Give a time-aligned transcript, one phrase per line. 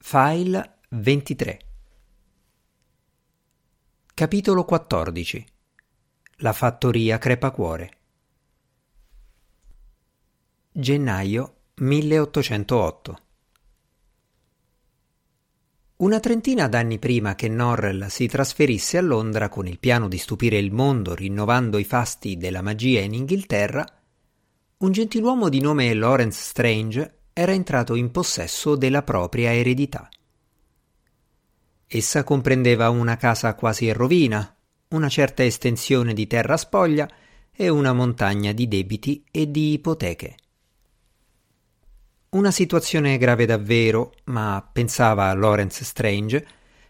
[0.00, 1.58] File 23
[4.14, 5.46] Capitolo 14
[6.36, 7.90] La fattoria Crepacuore
[10.70, 13.18] Gennaio 1808
[15.96, 20.58] Una trentina d'anni prima che Norrell si trasferisse a Londra con il piano di stupire
[20.58, 23.84] il mondo rinnovando i fasti della magia in Inghilterra,
[24.78, 30.08] un gentiluomo di nome Lawrence Strange era entrato in possesso della propria eredità.
[31.86, 34.56] Essa comprendeva una casa quasi in rovina,
[34.88, 37.08] una certa estensione di terra spoglia
[37.54, 40.34] e una montagna di debiti e di ipoteche.
[42.30, 46.44] Una situazione grave davvero, ma pensava Lawrence Strange,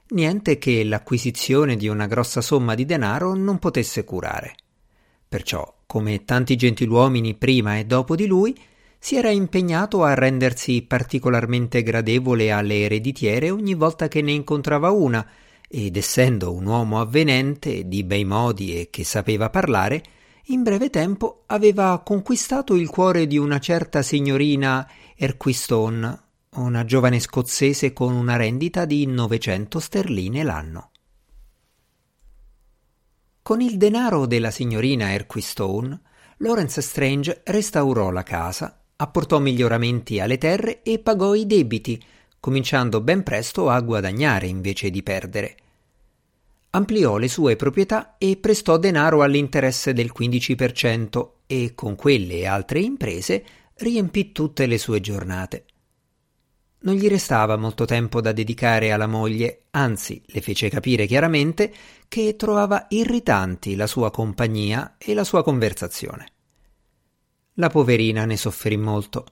[0.09, 4.55] niente che l'acquisizione di una grossa somma di denaro non potesse curare.
[5.29, 8.59] Perciò, come tanti gentiluomini prima e dopo di lui,
[8.99, 15.27] si era impegnato a rendersi particolarmente gradevole alle ereditiere ogni volta che ne incontrava una,
[15.69, 20.03] ed essendo un uomo avvenente, di bei modi e che sapeva parlare,
[20.47, 26.23] in breve tempo aveva conquistato il cuore di una certa signorina Erquistone,
[26.55, 30.91] una giovane scozzese con una rendita di 900 sterline l'anno.
[33.43, 36.01] Con il denaro della signorina Erquistone,
[36.39, 42.03] Lawrence Strange restaurò la casa apportò miglioramenti alle terre e pagò i debiti,
[42.41, 45.57] cominciando ben presto a guadagnare invece di perdere.
[46.71, 52.81] Ampliò le sue proprietà e prestò denaro all'interesse del 15% e con quelle e altre
[52.81, 53.45] imprese
[53.77, 55.65] riempì tutte le sue giornate.
[56.81, 61.73] Non gli restava molto tempo da dedicare alla moglie, anzi le fece capire chiaramente
[62.09, 66.33] che trovava irritanti la sua compagnia e la sua conversazione.
[67.59, 69.27] La poverina ne soffrì molto.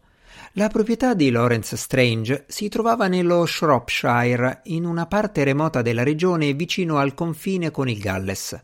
[0.55, 6.53] La proprietà di Lawrence Strange si trovava nello Shropshire, in una parte remota della regione
[6.53, 8.61] vicino al confine con il Galles.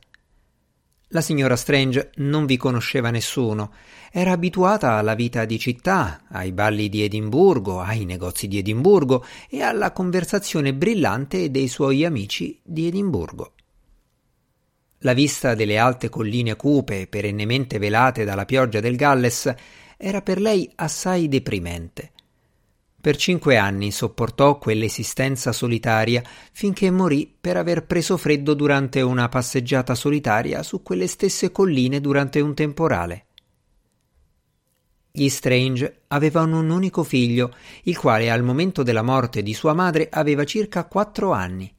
[1.09, 3.73] La signora Strange non vi conosceva nessuno,
[4.11, 9.63] era abituata alla vita di città, ai balli di Edimburgo, ai negozi di Edimburgo e
[9.63, 13.53] alla conversazione brillante dei suoi amici di Edimburgo.
[15.05, 19.53] La vista delle alte colline cupe, perennemente velate dalla pioggia del Galles,
[19.97, 22.13] era per lei assai deprimente.
[23.01, 29.97] Per cinque anni sopportò quell'esistenza solitaria finché morì per aver preso freddo durante una passeggiata
[29.97, 33.27] solitaria su quelle stesse colline durante un temporale.
[35.11, 37.53] Gli Strange avevano un unico figlio,
[37.83, 41.75] il quale al momento della morte di sua madre aveva circa quattro anni.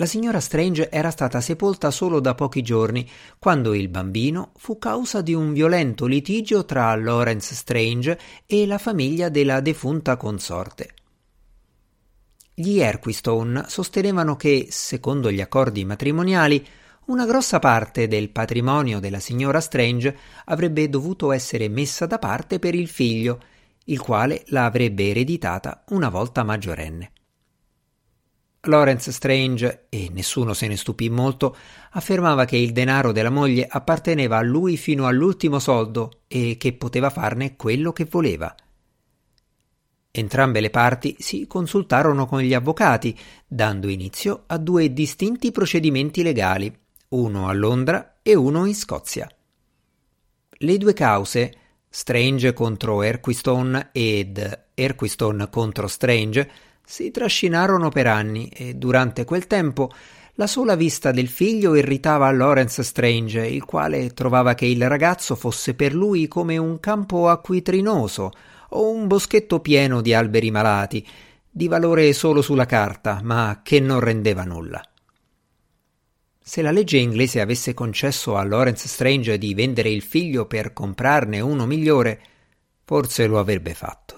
[0.00, 5.22] La signora Strange era stata sepolta solo da pochi giorni, quando il bambino fu causa
[5.22, 8.16] di un violento litigio tra Lawrence Strange
[8.46, 10.94] e la famiglia della defunta consorte.
[12.54, 16.64] Gli Erquistone sostenevano che, secondo gli accordi matrimoniali,
[17.06, 22.76] una grossa parte del patrimonio della signora Strange avrebbe dovuto essere messa da parte per
[22.76, 23.40] il figlio,
[23.86, 27.10] il quale la avrebbe ereditata una volta maggiorenne.
[28.62, 31.56] Lawrence Strange, e nessuno se ne stupì molto,
[31.92, 37.10] affermava che il denaro della moglie apparteneva a lui fino all'ultimo soldo e che poteva
[37.10, 38.54] farne quello che voleva.
[40.10, 43.16] Entrambe le parti si consultarono con gli avvocati,
[43.46, 46.76] dando inizio a due distinti procedimenti legali,
[47.10, 49.30] uno a Londra e uno in Scozia.
[50.50, 51.54] Le due cause,
[51.88, 56.50] Strange contro Erquistone ed Erquistone contro Strange,
[56.90, 59.92] si trascinarono per anni e durante quel tempo
[60.36, 65.74] la sola vista del figlio irritava Lawrence Strange, il quale trovava che il ragazzo fosse
[65.74, 68.32] per lui come un campo acquitrinoso
[68.70, 71.06] o un boschetto pieno di alberi malati,
[71.50, 74.82] di valore solo sulla carta, ma che non rendeva nulla.
[76.40, 81.40] Se la legge inglese avesse concesso a Lawrence Strange di vendere il figlio per comprarne
[81.40, 82.22] uno migliore,
[82.84, 84.17] forse lo avrebbe fatto.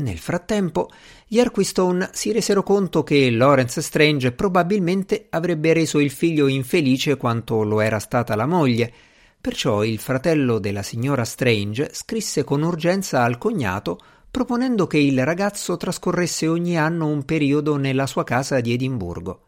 [0.00, 0.90] Nel frattempo,
[1.26, 7.62] gli Erquistone si resero conto che Lawrence Strange probabilmente avrebbe reso il figlio infelice quanto
[7.62, 8.90] lo era stata la moglie,
[9.38, 15.76] perciò il fratello della signora Strange scrisse con urgenza al cognato proponendo che il ragazzo
[15.76, 19.46] trascorresse ogni anno un periodo nella sua casa di Edimburgo.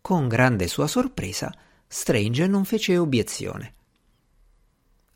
[0.00, 1.52] Con grande sua sorpresa,
[1.86, 3.74] Strange non fece obiezione.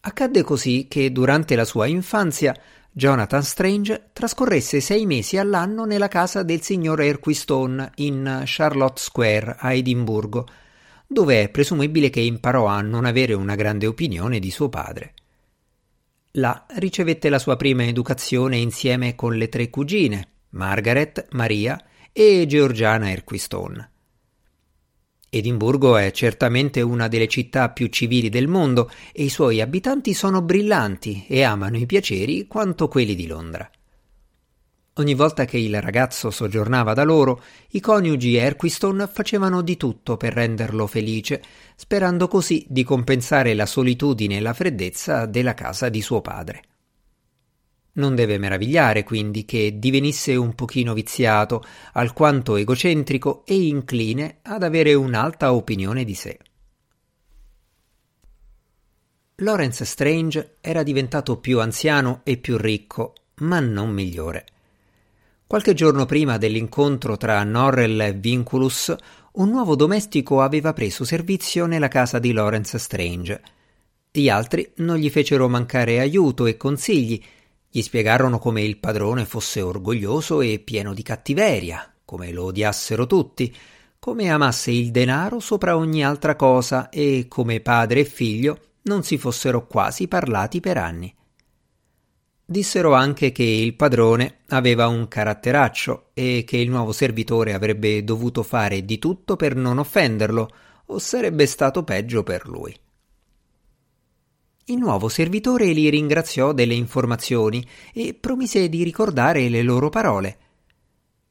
[0.00, 2.56] Accadde così che durante la sua infanzia
[2.98, 9.74] Jonathan Strange trascorresse sei mesi all'anno nella casa del signor Erquistone in Charlotte Square a
[9.74, 10.46] Edimburgo,
[11.06, 15.12] dove è presumibile che imparò a non avere una grande opinione di suo padre.
[16.32, 21.78] Là ricevette la sua prima educazione insieme con le tre cugine, Margaret, Maria
[22.10, 23.90] e Georgiana Erquistone.
[25.36, 30.42] Edimburgo è certamente una delle città più civili del mondo e i suoi abitanti sono
[30.42, 33.70] brillanti e amano i piaceri quanto quelli di Londra.
[34.98, 37.42] Ogni volta che il ragazzo soggiornava da loro,
[37.72, 41.42] i coniugi Erquiston facevano di tutto per renderlo felice,
[41.76, 46.62] sperando così di compensare la solitudine e la freddezza della casa di suo padre.
[47.96, 54.94] Non deve meravigliare quindi che divenisse un pochino viziato, alquanto egocentrico e incline ad avere
[54.94, 56.38] un'alta opinione di sé.
[59.36, 64.46] Lawrence Strange era diventato più anziano e più ricco, ma non migliore.
[65.46, 68.94] Qualche giorno prima dell'incontro tra Norrell e Vinculus,
[69.32, 73.42] un nuovo domestico aveva preso servizio nella casa di Lawrence Strange.
[74.10, 77.22] Gli altri non gli fecero mancare aiuto e consigli,
[77.76, 83.54] gli spiegarono come il padrone fosse orgoglioso e pieno di cattiveria, come lo odiassero tutti,
[83.98, 89.18] come amasse il denaro sopra ogni altra cosa e come padre e figlio non si
[89.18, 91.14] fossero quasi parlati per anni.
[92.46, 98.42] Dissero anche che il padrone aveva un caratteraccio e che il nuovo servitore avrebbe dovuto
[98.42, 100.50] fare di tutto per non offenderlo,
[100.86, 102.74] o sarebbe stato peggio per lui.
[104.68, 110.38] Il nuovo servitore li ringraziò delle informazioni e promise di ricordare le loro parole.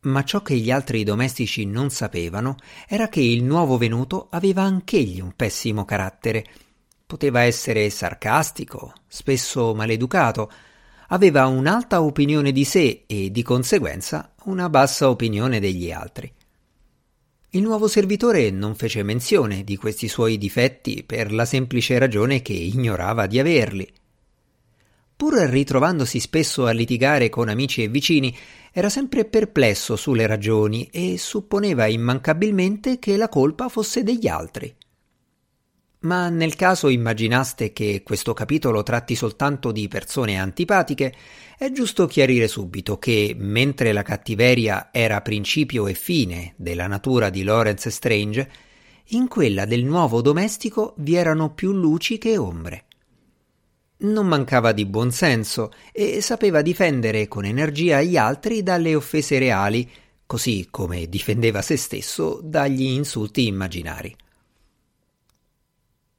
[0.04, 2.56] Ma ciò che gli altri domestici non sapevano
[2.88, 6.46] era che il nuovo venuto aveva anch'egli un pessimo carattere.
[7.06, 10.50] Poteva essere sarcastico, spesso maleducato,
[11.10, 16.32] aveva un'alta opinione di sé e di conseguenza una bassa opinione degli altri.
[17.56, 22.52] Il nuovo servitore non fece menzione di questi suoi difetti per la semplice ragione che
[22.52, 23.90] ignorava di averli.
[25.16, 28.36] Pur ritrovandosi spesso a litigare con amici e vicini,
[28.74, 34.76] era sempre perplesso sulle ragioni e supponeva immancabilmente che la colpa fosse degli altri.
[36.06, 41.14] Ma nel caso immaginaste che questo capitolo tratti soltanto di persone antipatiche,
[41.58, 47.42] è giusto chiarire subito che, mentre la cattiveria era principio e fine della natura di
[47.42, 48.52] Lawrence Strange,
[49.10, 52.86] in quella del nuovo domestico vi erano più luci che ombre.
[53.98, 59.90] Non mancava di buonsenso e sapeva difendere con energia gli altri dalle offese reali,
[60.28, 64.16] così come difendeva se stesso dagli insulti immaginari.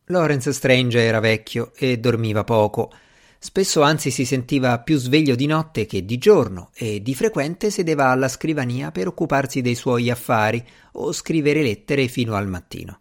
[0.06, 2.92] Lawrence Strange era vecchio e dormiva poco.
[3.38, 8.10] Spesso anzi si sentiva più sveglio di notte che di giorno e di frequente sedeva
[8.10, 13.00] alla scrivania per occuparsi dei suoi affari o scrivere lettere fino al mattino.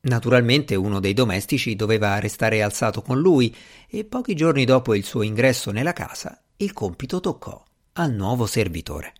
[0.00, 3.54] Naturalmente uno dei domestici doveva restare alzato con lui
[3.88, 7.62] e pochi giorni dopo il suo ingresso nella casa il compito toccò
[7.94, 9.12] al nuovo servitore.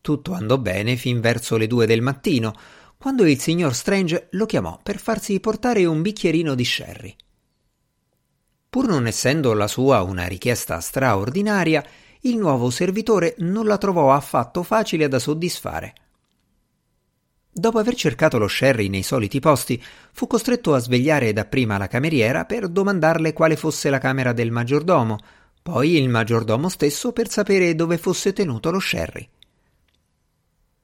[0.00, 2.54] Tutto andò bene fin verso le due del mattino,
[3.00, 7.16] quando il signor Strange lo chiamò per farsi portare un bicchierino di sherry.
[8.68, 11.82] Pur non essendo la sua una richiesta straordinaria,
[12.20, 15.94] il nuovo servitore non la trovò affatto facile da soddisfare.
[17.50, 19.82] Dopo aver cercato lo sherry nei soliti posti,
[20.12, 25.18] fu costretto a svegliare dapprima la cameriera per domandarle quale fosse la camera del maggiordomo,
[25.62, 29.26] poi il maggiordomo stesso per sapere dove fosse tenuto lo sherry.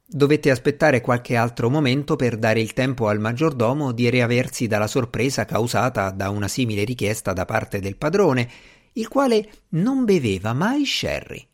[0.09, 5.45] Dovette aspettare qualche altro momento per dare il tempo al maggiordomo di riaversi dalla sorpresa
[5.45, 8.49] causata da una simile richiesta da parte del padrone,
[8.93, 11.45] il quale non beveva mai sherry.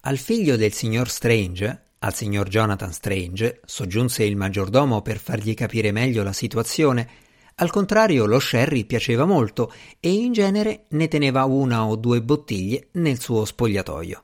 [0.00, 5.92] Al figlio del signor Strange, al signor Jonathan Strange, soggiunse il maggiordomo per fargli capire
[5.92, 7.08] meglio la situazione.
[7.56, 12.88] Al contrario, lo sherry piaceva molto e in genere ne teneva una o due bottiglie
[12.92, 14.22] nel suo spogliatoio.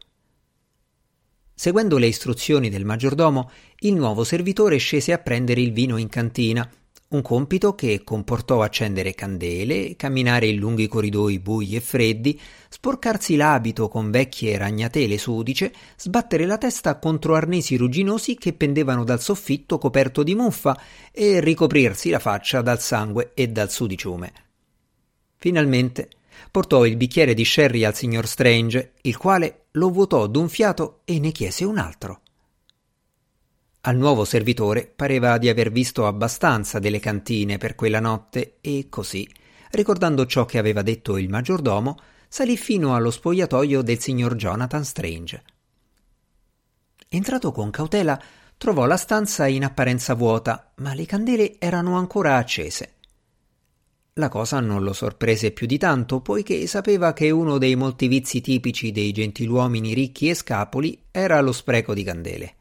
[1.60, 3.50] Seguendo le istruzioni del maggiordomo,
[3.80, 6.70] il nuovo servitore scese a prendere il vino in cantina,
[7.08, 13.88] un compito che comportò accendere candele, camminare in lunghi corridoi bui e freddi, sporcarsi l'abito
[13.88, 20.22] con vecchie ragnatele sudice, sbattere la testa contro arnesi rugginosi che pendevano dal soffitto coperto
[20.22, 24.32] di muffa e ricoprirsi la faccia dal sangue e dal sudiciume.
[25.34, 26.08] Finalmente
[26.50, 31.18] portò il bicchiere di sherry al signor Strange, il quale lo vuotò d'un fiato e
[31.18, 32.21] ne chiese un altro.
[33.83, 39.28] Al nuovo servitore pareva di aver visto abbastanza delle cantine per quella notte e così,
[39.71, 41.97] ricordando ciò che aveva detto il maggiordomo,
[42.28, 45.42] salì fino allo spogliatoio del signor Jonathan Strange.
[47.09, 48.21] Entrato con cautela,
[48.59, 52.97] trovò la stanza in apparenza vuota, ma le candele erano ancora accese.
[54.18, 58.40] La cosa non lo sorprese più di tanto, poiché sapeva che uno dei molti vizi
[58.40, 62.54] tipici dei gentiluomini ricchi e scapoli era lo spreco di candele.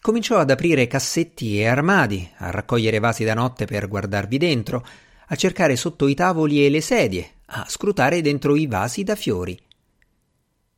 [0.00, 4.84] Cominciò ad aprire cassetti e armadi, a raccogliere vasi da notte per guardarvi dentro,
[5.28, 9.58] a cercare sotto i tavoli e le sedie, a scrutare dentro i vasi da fiori.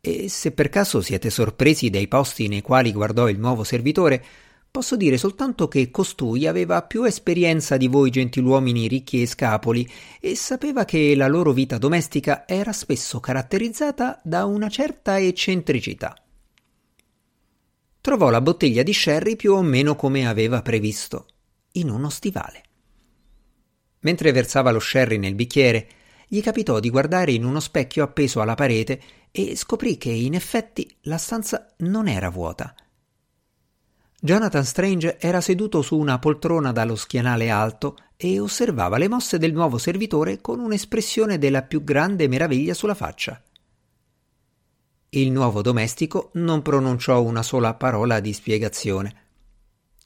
[0.00, 4.24] E se per caso siete sorpresi dai posti nei quali guardò il nuovo servitore,
[4.70, 9.88] Posso dire soltanto che costui aveva più esperienza di voi gentiluomini ricchi e scapoli
[10.20, 16.14] e sapeva che la loro vita domestica era spesso caratterizzata da una certa eccentricità.
[18.00, 21.26] Trovò la bottiglia di sherry più o meno come aveva previsto,
[21.72, 22.62] in uno stivale.
[24.00, 25.88] Mentre versava lo sherry nel bicchiere,
[26.28, 29.00] gli capitò di guardare in uno specchio appeso alla parete
[29.32, 32.74] e scoprì che in effetti la stanza non era vuota
[34.20, 39.52] Jonathan Strange era seduto su una poltrona dallo schienale alto e osservava le mosse del
[39.52, 43.40] nuovo servitore con un'espressione della più grande meraviglia sulla faccia.
[45.10, 49.26] Il nuovo domestico non pronunciò una sola parola di spiegazione.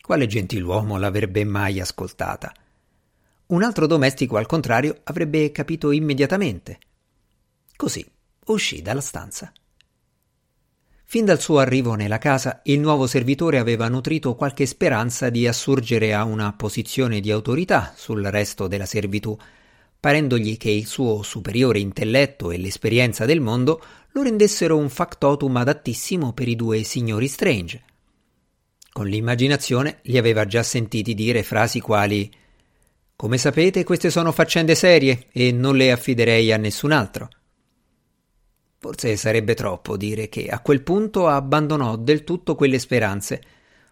[0.02, 2.52] Quale gentiluomo l'avrebbe mai ascoltata?
[3.46, 6.78] Un altro domestico, al contrario, avrebbe capito immediatamente.
[7.74, 8.06] Così
[8.46, 9.50] uscì dalla stanza.
[11.12, 16.14] Fin dal suo arrivo nella casa, il nuovo servitore aveva nutrito qualche speranza di assurgere
[16.14, 19.36] a una posizione di autorità sul resto della servitù,
[20.00, 26.32] parendogli che il suo superiore intelletto e l'esperienza del mondo lo rendessero un factotum adattissimo
[26.32, 27.82] per i due signori Strange.
[28.90, 32.32] Con l'immaginazione li aveva già sentiti dire frasi quali
[33.16, 37.28] Come sapete, queste sono faccende serie e non le affiderei a nessun altro.
[38.82, 43.40] Forse sarebbe troppo dire che a quel punto abbandonò del tutto quelle speranze,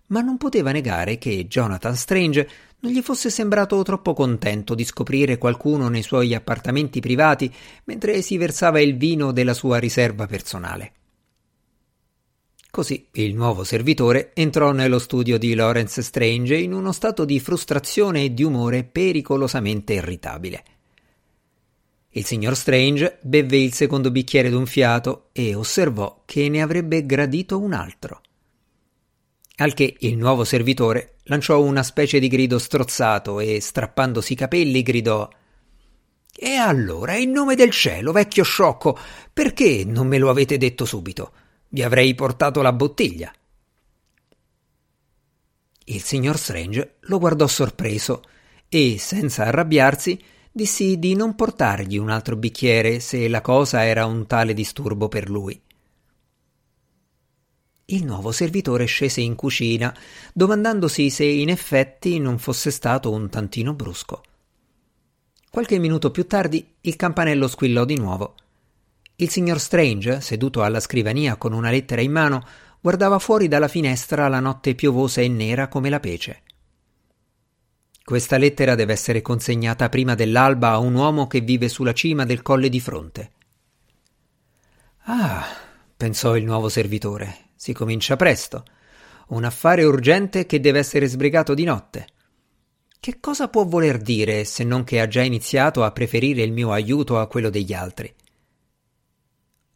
[0.07, 2.49] ma non poteva negare che Jonathan Strange
[2.81, 7.55] non gli fosse sembrato troppo contento di scoprire qualcuno nei suoi appartamenti privati
[7.85, 10.93] mentre si versava il vino della sua riserva personale.
[12.69, 18.25] Così il nuovo servitore entrò nello studio di Lawrence Strange in uno stato di frustrazione
[18.25, 20.65] e di umore pericolosamente irritabile.
[22.13, 27.59] Il signor Strange bevve il secondo bicchiere d'un fiato e osservò che ne avrebbe gradito
[27.59, 28.21] un altro.
[29.57, 34.83] Al che il nuovo servitore lanciò una specie di grido strozzato e, strappandosi i capelli,
[34.83, 35.29] gridò
[36.35, 38.99] E allora, in nome del cielo, vecchio sciocco,
[39.33, 41.33] perché non me lo avete detto subito?
[41.69, 43.33] Vi avrei portato la bottiglia.
[45.85, 48.23] Il signor Strange lo guardò sorpreso
[48.69, 50.21] e, senza arrabbiarsi,
[50.53, 55.31] dissi di non portargli un altro bicchiere se la cosa era un tale disturbo per
[55.31, 55.61] lui.
[57.87, 59.95] Il nuovo servitore scese in cucina,
[60.33, 64.23] domandandosi se in effetti non fosse stato un tantino brusco.
[65.51, 68.35] Qualche minuto più tardi il campanello squillò di nuovo.
[69.17, 72.47] Il signor Strange, seduto alla scrivania con una lettera in mano,
[72.81, 76.43] guardava fuori dalla finestra la notte piovosa e nera come la pece.
[78.11, 82.43] Questa lettera deve essere consegnata prima dell'alba a un uomo che vive sulla cima del
[82.43, 83.31] colle di fronte.
[85.03, 85.47] Ah,
[85.97, 88.65] pensò il nuovo servitore, si comincia presto.
[89.29, 92.07] Un affare urgente che deve essere sbrigato di notte.
[92.99, 96.73] Che cosa può voler dire se non che ha già iniziato a preferire il mio
[96.73, 98.13] aiuto a quello degli altri?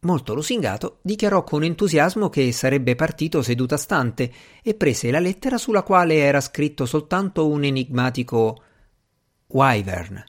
[0.05, 4.31] Molto lusingato, dichiarò con entusiasmo che sarebbe partito seduta stante
[4.61, 8.61] e prese la lettera sulla quale era scritto soltanto un enigmatico
[9.47, 10.23] Wyvern.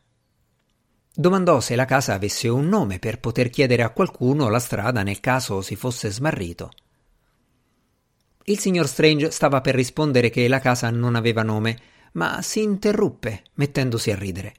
[1.15, 5.21] Domandò se la casa avesse un nome per poter chiedere a qualcuno la strada nel
[5.21, 6.71] caso si fosse smarrito.
[8.45, 11.79] Il signor Strange stava per rispondere che la casa non aveva nome,
[12.13, 14.55] ma si interruppe, mettendosi a ridere.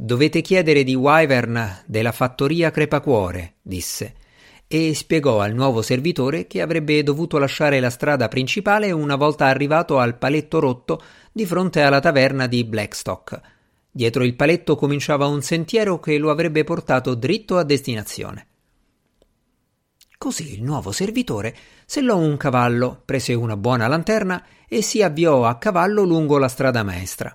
[0.00, 4.14] Dovete chiedere di Wyvern della fattoria Crepacuore, disse,
[4.68, 9.98] e spiegò al nuovo servitore che avrebbe dovuto lasciare la strada principale una volta arrivato
[9.98, 11.02] al paletto rotto
[11.32, 13.40] di fronte alla taverna di Blackstock.
[13.90, 18.46] Dietro il paletto cominciava un sentiero che lo avrebbe portato dritto a destinazione.
[20.16, 25.58] Così il nuovo servitore sellò un cavallo, prese una buona lanterna e si avviò a
[25.58, 27.34] cavallo lungo la strada maestra.